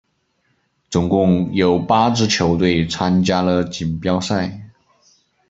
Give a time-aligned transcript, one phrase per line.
[0.89, 4.71] 总共有八支球队参加了锦标赛。